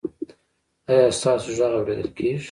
[0.89, 2.33] ایا ستاسو غږ اوریدل کیږي؟